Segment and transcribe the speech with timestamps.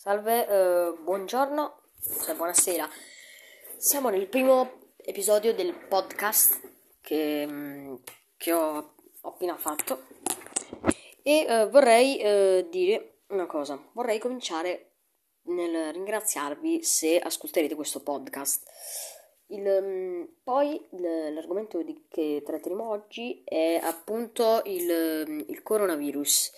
[0.00, 1.80] Salve, eh, buongiorno,
[2.24, 2.88] cioè buonasera.
[3.78, 6.60] Siamo nel primo episodio del podcast
[7.00, 7.94] che, mm,
[8.36, 10.04] che ho, ho, appena fatto
[11.20, 13.76] e eh, vorrei eh, dire una cosa.
[13.90, 14.92] Vorrei cominciare
[15.46, 18.68] nel ringraziarvi se ascolterete questo podcast.
[19.46, 26.52] Il, mm, poi l'argomento che tratteremo oggi è appunto il, mm, il coronavirus.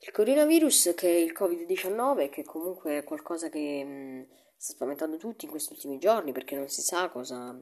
[0.00, 5.44] Il coronavirus, che è il Covid-19, che comunque è qualcosa che mh, sta spaventando tutti
[5.44, 7.58] in questi ultimi giorni perché non si sa cosa,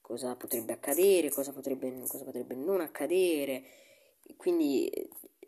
[0.00, 3.62] cosa potrebbe accadere, cosa potrebbe, cosa potrebbe non accadere.
[4.36, 4.90] Quindi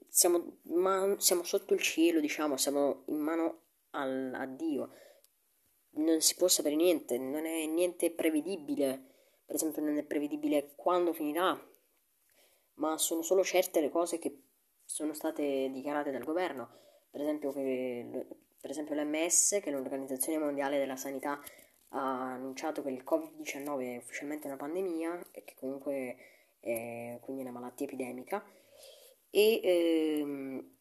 [0.08, 4.90] siamo, ma, siamo, sotto il cielo, diciamo, siamo in mano al, a Dio.
[5.96, 9.10] Non si può sapere niente, non è niente prevedibile.
[9.44, 11.60] Per esempio, non è prevedibile quando finirà,
[12.74, 14.34] ma sono solo certe le cose che
[14.92, 16.68] sono state dichiarate dal governo,
[17.10, 18.26] per esempio, che,
[18.60, 21.40] per esempio l'MS, che è l'Organizzazione Mondiale della Sanità,
[21.94, 26.16] ha annunciato che il Covid-19 è ufficialmente una pandemia e che comunque
[26.60, 28.44] è quindi una malattia epidemica.
[29.30, 30.76] E, ehm,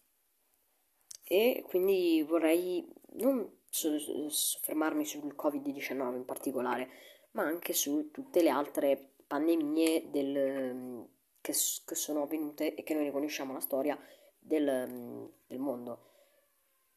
[1.24, 6.90] e quindi vorrei non soffermarmi sul Covid-19 in particolare,
[7.32, 11.08] ma anche su tutte le altre pandemie del,
[11.52, 13.98] che, che, sono avvenute e che noi riconosciamo la storia
[14.40, 16.10] del, del mondo.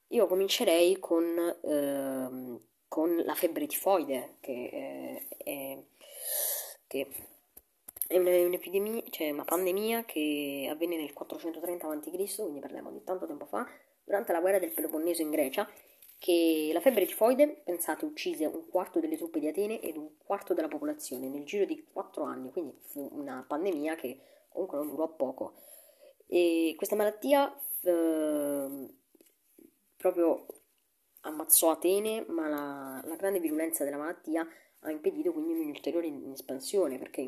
[0.09, 5.79] Io comincerei con, eh, con la febbre tifoide, che, eh, è,
[6.87, 7.09] che
[8.07, 13.47] è un'epidemia, cioè una pandemia che avvenne nel 430 a.C., quindi parliamo di tanto tempo
[13.47, 13.67] fa,
[14.05, 15.69] durante la guerra del Peloponneso in Grecia,
[16.19, 20.55] che la febbre tifoide, pensate, uccise un quarto delle truppe di Atene ed un quarto
[20.55, 24.19] della popolazione nel giro di quattro anni, quindi fu una pandemia che
[24.55, 25.55] comunque non durò poco.
[26.27, 27.53] E questa malattia
[27.83, 28.89] eh,
[29.97, 30.47] proprio
[31.23, 34.47] ammazzò Atene, ma la, la, grande virulenza della malattia
[34.81, 37.23] ha impedito quindi un'ulteriore espansione perché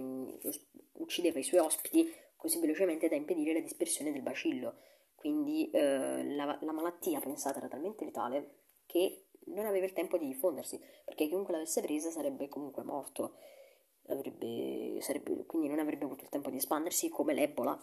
[0.92, 4.76] uccideva i suoi ospiti così velocemente da impedire la dispersione del bacillo.
[5.14, 10.26] Quindi eh, la, la, malattia, pensata, era talmente letale che non aveva il tempo di
[10.26, 13.36] diffondersi, perché chiunque l'avesse presa sarebbe comunque morto
[14.08, 17.80] avrebbe, sarebbe, quindi non avrebbe avuto il tempo di espandersi come l'Ebola.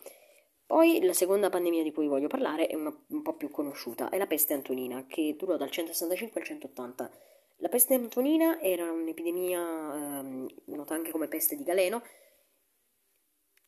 [0.65, 4.17] Poi la seconda pandemia di cui voglio parlare è una, un po' più conosciuta, è
[4.17, 7.11] la peste antonina, che durò dal 165 al 180.
[7.57, 12.01] La peste antonina era un'epidemia ehm, nota anche come peste di Galeno,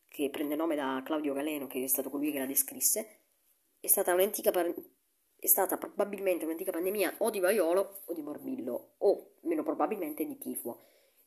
[0.07, 3.19] che prende nome da Claudio Galeno, che è stato colui che la descrisse.
[3.79, 4.51] È stata un'antica
[5.37, 10.37] è stata probabilmente un'antica pandemia o di vaiolo o di morbillo, o meno probabilmente di
[10.37, 10.85] tifo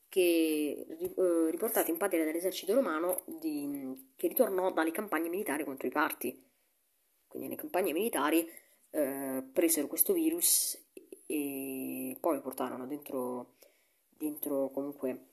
[0.09, 5.91] che eh, riportato in patria dall'esercito romano di, che ritornò dalle campagne militari contro i
[5.91, 6.43] parti.
[7.27, 8.49] Quindi le campagne militari
[8.89, 10.77] eh, presero questo virus
[11.27, 13.57] e poi lo portarono dentro,
[14.09, 15.27] dentro comunque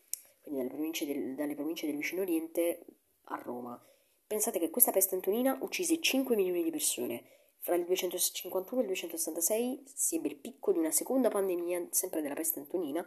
[0.44, 2.84] dalle province, del, dalle province del vicino oriente
[3.24, 3.82] a Roma.
[4.26, 7.24] Pensate che questa peste antonina uccise 5 milioni di persone.
[7.60, 12.20] Fra il 251 e il 266 si ebbe il picco di una seconda pandemia, sempre
[12.20, 13.04] della peste antonina,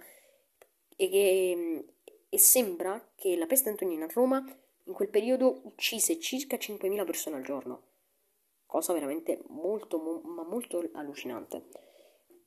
[1.01, 1.85] e, che,
[2.27, 4.43] e sembra che la peste antonina a Roma
[4.83, 7.83] in quel periodo uccise circa 5.000 persone al giorno,
[8.65, 11.69] cosa veramente molto, ma molto allucinante.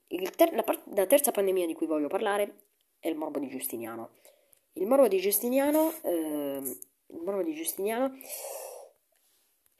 [0.06, 2.66] Ter- la, part- la, terza pandemia di cui voglio parlare
[2.98, 4.10] è il morbo di Giustiniano.
[4.74, 6.60] Il morbo di Giustiniano, eh,
[7.06, 8.14] il morbo di Giustiniano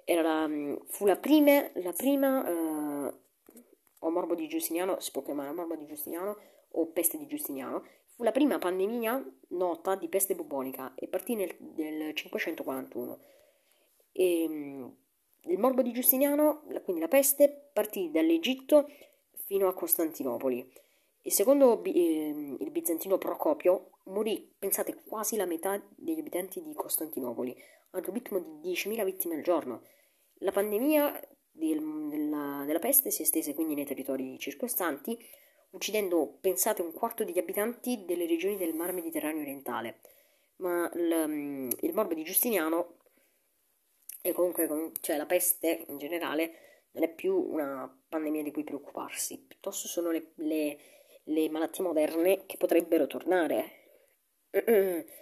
[0.06, 0.48] la,
[0.88, 3.14] fu la prima, la prima eh,
[3.98, 6.36] o morbo di Giustiniano, si può chiamare morbo di Giustiniano
[6.70, 11.54] o peste di Giustiniano, Fu la prima pandemia nota di peste bubonica e partì nel,
[11.76, 13.18] nel 541.
[14.12, 14.96] E, ehm,
[15.46, 18.88] il morbo di Giustiniano, quindi la peste, partì dall'Egitto
[19.46, 20.70] fino a Costantinopoli.
[21.22, 27.56] E secondo eh, il bizantino Procopio morì, pensate, quasi la metà degli abitanti di Costantinopoli,
[27.90, 29.82] ad un ritmo di 10.000 vittime al giorno.
[30.38, 35.18] La pandemia del, della, della peste si estese quindi nei territori circostanti,
[35.72, 40.00] uccidendo, pensate, un quarto degli abitanti delle regioni del mar Mediterraneo orientale.
[40.56, 42.96] Ma il, mm, il morbo di Giustiniano,
[44.22, 46.58] e comunque cioè la peste in generale,
[46.92, 50.78] non è più una pandemia di cui preoccuparsi, piuttosto sono le, le,
[51.24, 53.80] le malattie moderne che potrebbero tornare.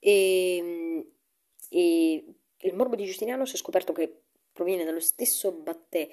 [0.00, 1.00] E, mm,
[1.70, 2.24] e
[2.56, 4.22] il morbo di Giustiniano si è scoperto che
[4.58, 6.12] proviene dallo stesso batterio,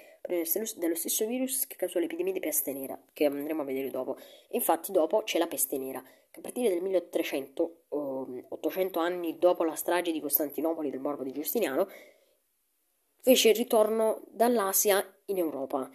[0.78, 4.18] dallo stesso virus che causò l'epidemia di peste nera, che andremo a vedere dopo.
[4.50, 6.00] infatti dopo c'è la peste nera,
[6.30, 11.32] che a partire del 1300, 800 anni dopo la strage di Costantinopoli del morbo di
[11.32, 11.88] Giustiniano,
[13.24, 15.90] fece il ritorno dall'Asia in Europa.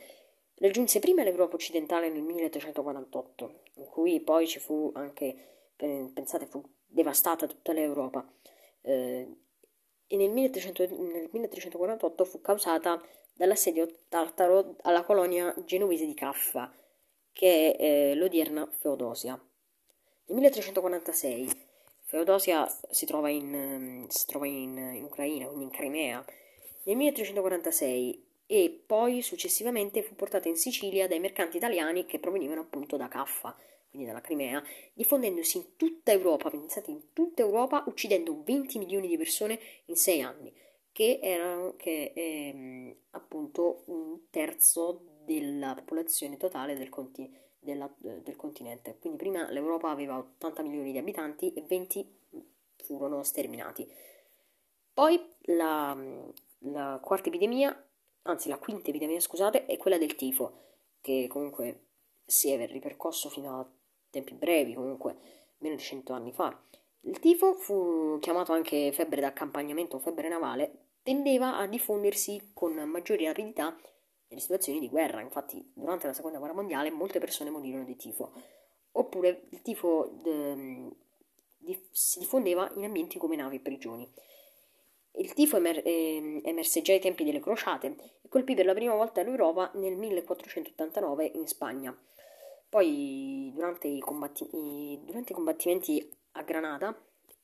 [0.57, 7.47] Raggiunse prima l'Europa occidentale nel 1348, in cui poi ci fu anche, pensate, fu devastata
[7.47, 8.29] tutta l'Europa.
[8.83, 9.37] Eh,
[10.13, 13.01] e nel, 1300, nel 1348 fu causata
[13.33, 16.75] dall'assedio tartaro alla colonia genovese di Caffa,
[17.33, 19.35] che è eh, l'odierna Feodosia.
[19.35, 21.49] Nel 1346
[22.03, 26.25] Feodosia si trova in, si trova in, in Ucraina, quindi in Crimea.
[26.83, 32.97] Nel 1346 e poi successivamente fu portata in Sicilia dai mercanti italiani che provenivano appunto
[32.97, 33.57] da Caffa,
[33.89, 34.61] quindi dalla Crimea,
[34.93, 40.23] diffondendosi in tutta Europa, pensate in tutta Europa, uccidendo 20 milioni di persone in 6
[40.23, 40.53] anni,
[40.91, 48.97] che erano che, ehm, appunto un terzo della popolazione totale del, conti- della, del continente.
[48.99, 52.15] Quindi prima l'Europa aveva 80 milioni di abitanti e 20
[52.79, 53.89] furono sterminati.
[54.93, 55.97] Poi la,
[56.59, 57.85] la quarta epidemia
[58.23, 60.53] anzi la quinta epidemia, scusate, è quella del tifo,
[61.01, 61.87] che comunque
[62.25, 63.69] si è ripercosso fino a
[64.11, 65.17] tempi brevi, comunque
[65.59, 66.59] meno di 100 anni fa.
[67.03, 73.25] Il tifo fu chiamato anche febbre d'accampagnamento o febbre navale, tendeva a diffondersi con maggiore
[73.25, 73.77] rapidità
[74.29, 78.33] nelle situazioni di guerra, infatti durante la seconda guerra mondiale molte persone morirono di tifo,
[78.93, 80.89] oppure il tifo de,
[81.59, 84.09] di, si diffondeva in ambienti come navi e prigioni.
[85.13, 88.95] Il tifo emer- eh, emerse già ai tempi delle crociate e colpì per la prima
[88.95, 91.97] volta l'Europa nel 1489 in Spagna.
[92.69, 96.97] Poi, durante i, combatti- i, durante i combattimenti a Granada,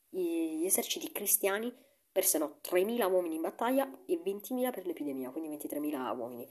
[0.09, 1.73] gli eserciti cristiani
[2.11, 6.47] persero 3.000 uomini in battaglia e 20.000 per l'epidemia, quindi 23.000 uomini.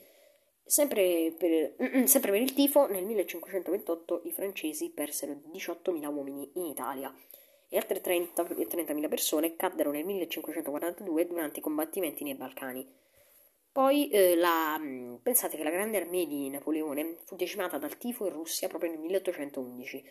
[0.62, 1.74] Sempre per,
[2.06, 7.12] sempre per il tifo, nel 1528 i francesi persero 18.000 uomini in Italia
[7.68, 12.86] e altre 30, 30.000 persone caddero nel 1542 durante i combattimenti nei Balcani.
[13.72, 14.80] Poi eh, la,
[15.22, 19.00] pensate che la grande armée di Napoleone fu decimata dal tifo in Russia proprio nel
[19.00, 20.04] 1811.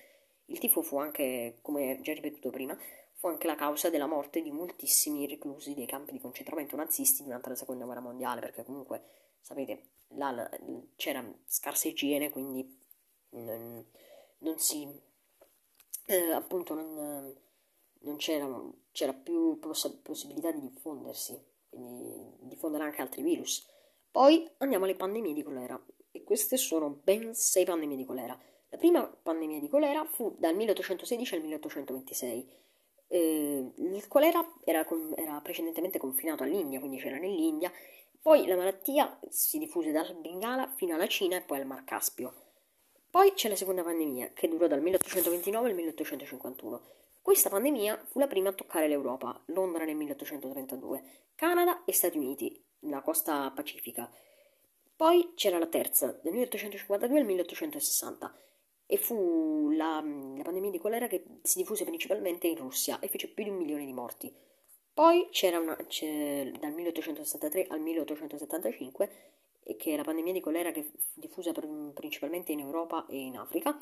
[0.46, 2.78] Il tifo fu anche, come già ripetuto prima,
[3.13, 7.50] fu anche la causa della morte di moltissimi reclusi dei campi di concentramento nazisti durante
[7.50, 9.01] la seconda guerra mondiale, perché comunque,
[9.42, 10.48] sapete, là
[10.96, 12.80] c'era scarsa igiene, quindi
[13.30, 13.84] non,
[14.40, 14.88] non si...
[16.08, 17.36] Eh, appunto non
[18.06, 18.48] non c'era,
[18.92, 21.38] c'era più poss- possibilità di diffondersi,
[21.69, 23.68] quindi diffondere anche altri virus.
[24.10, 28.40] Poi andiamo alle pandemie di colera, e queste sono ben sei pandemie di colera.
[28.69, 32.50] La prima pandemia di colera fu dal 1816 al 1826.
[33.07, 37.72] Eh, il colera era, con, era precedentemente confinato all'India, quindi c'era nell'India.
[38.22, 42.34] Poi la malattia si diffuse dal Bengala fino alla Cina e poi al Mar Caspio.
[43.10, 46.81] Poi c'è la seconda pandemia, che durò dal 1829 al 1851.
[47.25, 52.63] Questa pandemia fu la prima a toccare l'Europa, Londra nel 1832, Canada e Stati Uniti,
[52.81, 54.07] la costa pacifica.
[54.95, 58.39] Poi c'era la terza, dal 1852 al 1860,
[58.86, 63.27] e fu la, la pandemia di colera che si diffuse principalmente in Russia e fece
[63.30, 64.31] più di un milione di morti.
[64.94, 69.10] Poi c'era una, dal 1863 al 1875,
[69.75, 73.81] che è la pandemia di colera che fu diffusa principalmente in Europa e in Africa,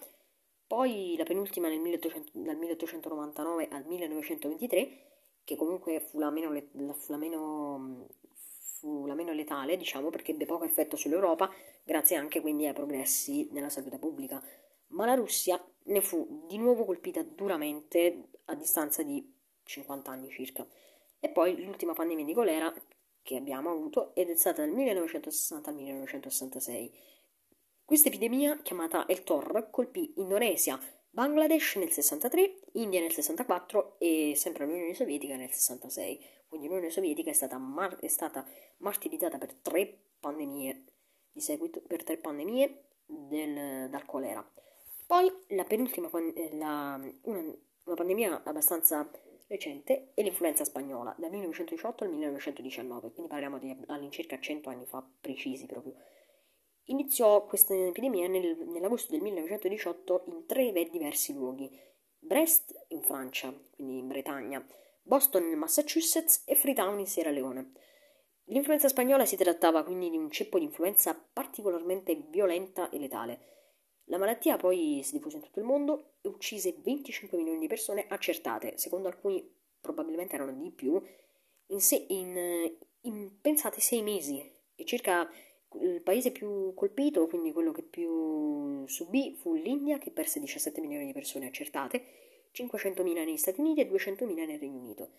[0.73, 4.89] poi la penultima 1800, dal 1899 al 1923,
[5.43, 6.51] che comunque fu la meno,
[6.95, 8.07] fu la meno,
[9.05, 11.53] la meno letale, diciamo, perché ebbe poco effetto sull'Europa,
[11.83, 14.43] grazie anche quindi ai progressi nella salute pubblica.
[14.87, 19.31] Ma la Russia ne fu di nuovo colpita duramente a distanza di
[19.65, 20.65] 50 anni circa.
[21.19, 22.73] E poi l'ultima pandemia di colera
[23.21, 27.12] che abbiamo avuto ed è stata dal 1960 al 1966
[27.93, 30.79] questa epidemia, chiamata El Tor, colpì Indonesia,
[31.11, 36.19] Bangladesh nel 63, India nel 64 e sempre l'Unione Sovietica nel 66.
[36.47, 38.43] Quindi l'Unione Sovietica è stata, mar- è stata
[38.77, 40.85] martirizzata per tre pandemie
[41.31, 44.43] di seguito, per tre pandemie del, dal colera.
[45.05, 46.09] Poi la penultima,
[46.53, 47.39] la, una,
[47.83, 49.07] una pandemia abbastanza
[49.45, 55.07] recente è l'influenza spagnola, dal 1918 al 1919, quindi parliamo di all'incirca 100 anni fa
[55.21, 55.93] precisi proprio.
[56.87, 61.69] Iniziò questa epidemia nel, nell'agosto del 1918 in tre diversi luoghi:
[62.19, 64.65] Brest in Francia, quindi in Bretagna,
[65.01, 67.71] Boston nel Massachusetts e Freetown in Sierra Leone.
[68.47, 73.47] L'influenza spagnola si trattava quindi di un ceppo di influenza particolarmente violenta e letale.
[74.07, 78.05] La malattia poi si diffuse in tutto il mondo e uccise 25 milioni di persone
[78.09, 79.49] accertate, secondo alcuni
[79.79, 81.01] probabilmente erano di più,
[81.67, 85.29] in, se, in, in pensate sei mesi e circa
[85.83, 91.05] il paese più colpito, quindi quello che più subì, fu l'India, che perse 17 milioni
[91.05, 92.03] di persone accertate,
[92.53, 95.09] 500.000 negli Stati Uniti e 200.000 nel Regno Unito.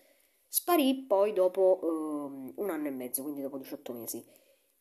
[0.47, 4.25] Sparì poi dopo um, un anno e mezzo, quindi dopo 18 mesi.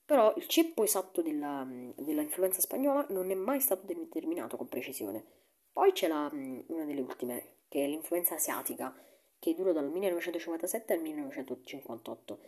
[0.05, 5.23] Però il ceppo esatto della, dell'influenza spagnola non è mai stato determinato con precisione.
[5.71, 8.95] Poi c'è la, una delle ultime, che è l'influenza asiatica,
[9.39, 12.39] che dura dal 1957 al 1958.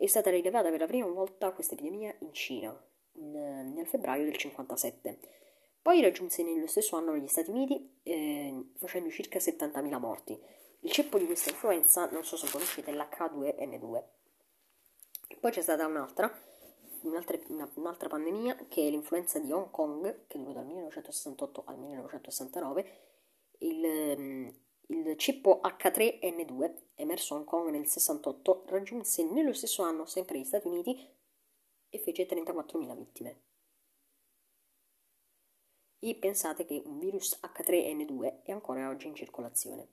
[0.00, 2.72] È stata rilevata per la prima volta questa epidemia in Cina,
[3.14, 3.32] in,
[3.74, 5.18] nel febbraio del 1957.
[5.82, 10.40] Poi raggiunse nello stesso anno negli Stati Uniti, eh, facendo circa 70.000 morti.
[10.82, 14.02] Il ceppo di questa influenza, non so se conoscete, è l'H2N2.
[15.40, 16.32] Poi c'è stata un'altra,
[17.02, 17.36] un'altra,
[17.74, 22.90] un'altra pandemia, che è l'influenza di Hong Kong, che dura dal 1968 al 1969.
[23.58, 24.54] Il, ehm,
[24.90, 30.44] il ceppo H3N2, emerso a Hong Kong nel 68, raggiunse nello stesso anno sempre gli
[30.44, 30.98] Stati Uniti
[31.90, 33.42] e fece 34.000 vittime.
[36.00, 39.88] E pensate che un virus H3N2 è ancora oggi in circolazione.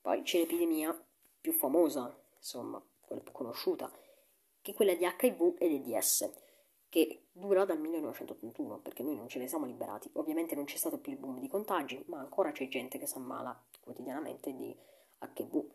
[0.00, 1.06] Poi c'è l'epidemia
[1.40, 3.90] più famosa, insomma, quella più conosciuta,
[4.60, 6.32] che è quella di HIV ed AIDS,
[6.92, 10.10] che dura dal 1981, perché noi non ce ne siamo liberati.
[10.12, 13.16] Ovviamente non c'è stato più il boom di contagi, ma ancora c'è gente che si
[13.16, 14.76] ammala quotidianamente di
[15.18, 15.70] HIV.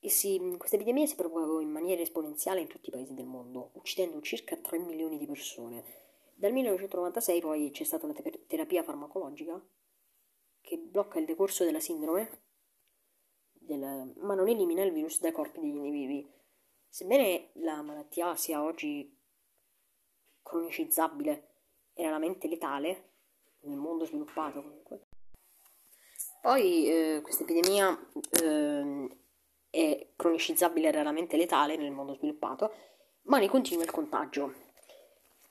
[0.00, 4.22] Si, questa epidemia si propagò in maniera esponenziale in tutti i paesi del mondo, uccidendo
[4.22, 5.84] circa 3 milioni di persone.
[6.34, 9.62] Dal 1996 poi c'è stata una te- terapia farmacologica
[10.62, 12.40] che blocca il decorso della sindrome
[13.52, 16.26] del, ma non elimina il virus dai corpi degli individui.
[16.88, 19.20] Sebbene la malattia sia oggi
[20.42, 21.48] cronicizzabile
[21.94, 23.10] e raramente letale,
[23.60, 25.06] nel mondo sviluppato comunque,
[26.42, 27.96] poi eh, questa epidemia
[28.42, 29.08] eh,
[29.70, 32.74] è cronicizzabile e raramente letale nel mondo sviluppato,
[33.22, 34.52] ma ne continua il contagio.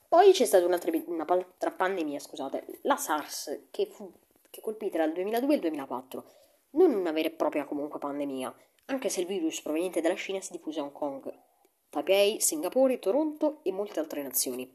[0.06, 4.12] Poi c'è stata un'altra, un'altra pandemia, scusate, la SARS, che fu
[4.50, 6.24] che colpì tra il 2002 e il 2004
[6.72, 8.54] non una vera e propria comunque pandemia,
[8.86, 11.32] anche se il virus proveniente dalla Cina si diffuse a Hong Kong,
[11.88, 14.70] Taipei, Singapore, Toronto e molte altre nazioni.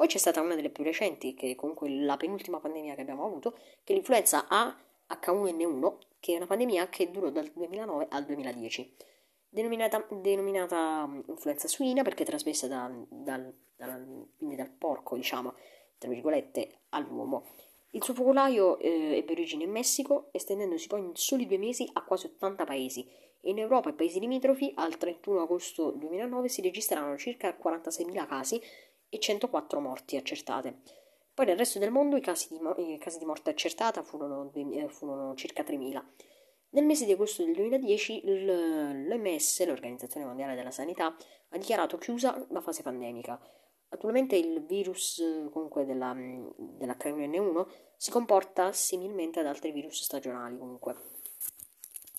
[0.00, 3.26] Poi c'è stata una delle più recenti, che è comunque la penultima pandemia che abbiamo
[3.26, 3.52] avuto,
[3.84, 4.74] che è l'influenza A
[5.06, 8.96] H1N1, che è una pandemia che durò dal 2009 al 2010.
[9.50, 15.52] Denominata, denominata mm, influenza suina perché è trasmessa da, dal, dal, dal porco, diciamo,
[15.98, 17.44] tra virgolette, all'uomo.
[17.90, 22.02] Il suo focolaio eh, ebbe origine in Messico, estendendosi poi in soli due mesi a
[22.04, 23.06] quasi 80 paesi.
[23.44, 28.60] In Europa e paesi limitrofi, al 31 agosto 2009 si registrarono circa 46.000 casi
[29.10, 30.80] e 104 morti accertate.
[31.34, 34.50] Poi nel resto del mondo i casi di, i casi di morte accertata furono,
[34.88, 36.02] furono circa 3.000.
[36.70, 38.44] Nel mese di agosto del 2010
[39.08, 41.14] l'OMS, l'Organizzazione Mondiale della Sanità,
[41.48, 43.40] ha dichiarato chiusa la fase pandemica.
[43.88, 50.94] Attualmente il virus comunque della, dell'H1N1 si comporta similmente ad altri virus stagionali comunque.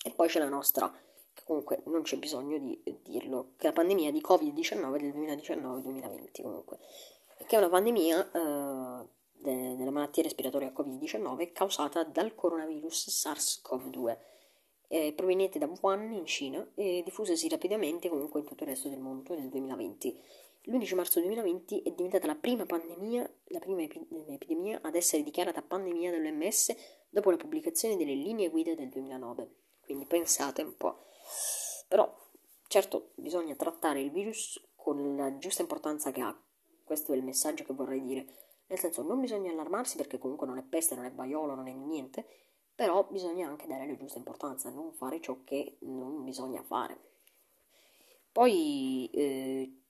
[0.04, 0.92] E poi c'è la nostra,
[1.44, 6.78] comunque non c'è bisogno di dirlo, che la pandemia di Covid-19 del 2019-2020 comunque,
[7.46, 14.16] che è una pandemia eh, de- della malattia respiratoria Covid-19 causata dal coronavirus SARS-CoV-2
[14.92, 19.00] eh, proveniente da Wuhan in Cina e diffusasi rapidamente comunque in tutto il resto del
[19.00, 20.20] mondo nel 2020.
[20.64, 25.62] L'11 marzo 2020 è diventata la prima pandemia, la prima epi- epidemia ad essere dichiarata
[25.62, 26.76] pandemia dall'OMS
[27.08, 29.50] dopo la pubblicazione delle linee guida del 2009.
[29.82, 31.04] Quindi pensate un po'.
[31.92, 32.10] Però,
[32.68, 36.34] certo, bisogna trattare il virus con la giusta importanza che ha.
[36.82, 38.24] Questo è il messaggio che vorrei dire.
[38.68, 41.72] Nel senso, non bisogna allarmarsi perché comunque non è peste, non è vaiolo, non è
[41.74, 42.26] niente,
[42.74, 46.96] però bisogna anche dare la giusta importanza, non fare ciò che non bisogna fare.
[48.32, 49.82] Poi, eh,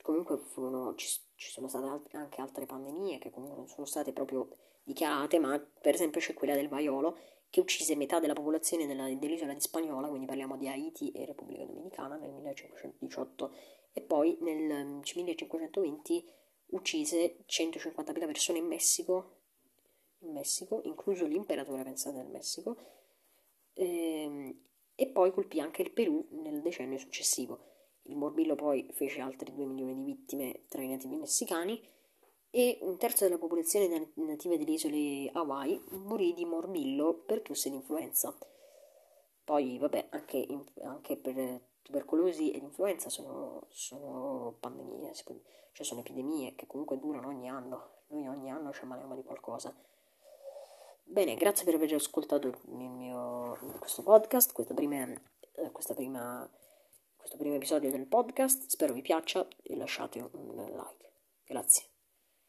[0.00, 4.48] comunque furono, ci, ci, sono state anche altre pandemie che comunque non sono state proprio
[4.84, 7.18] dichiarate, ma per esempio c'è quella del vaiolo
[7.50, 11.64] che uccise metà della popolazione della, dell'isola di Spagnola, quindi parliamo di Haiti e Repubblica
[11.64, 13.54] Dominicana nel 1518
[13.92, 16.30] e poi nel 1520
[16.70, 19.36] uccise 150.000 persone in Messico,
[20.20, 22.76] in Messico incluso l'imperatore, pensate, del Messico,
[23.74, 27.64] ehm, e poi colpì anche il Perù nel decennio successivo.
[28.02, 31.80] Il morbillo poi fece altri 2 milioni di vittime tra i nativi messicani
[32.50, 37.74] e un terzo della popolazione nativa delle isole Hawaii morì di morbillo per tosse ed
[37.74, 38.36] influenza.
[39.44, 40.46] Poi, vabbè, anche,
[40.82, 47.48] anche per tubercolosi ed influenza sono, sono pandemie, cioè sono epidemie che comunque durano ogni
[47.48, 47.96] anno.
[48.08, 49.74] Noi ogni anno ci ammaliamo di qualcosa.
[51.04, 56.48] Bene, grazie per aver ascoltato mio, questo podcast, questa prima, eh, questa prima
[57.28, 58.68] questo primo episodio del podcast.
[58.68, 61.10] Spero vi piaccia e lasciate un like.
[61.44, 61.97] Grazie.